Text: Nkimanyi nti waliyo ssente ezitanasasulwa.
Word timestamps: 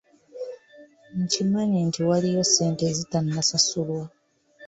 Nkimanyi 1.21 1.79
nti 1.87 2.01
waliyo 2.09 2.43
ssente 2.47 2.83
ezitanasasulwa. 2.91 4.03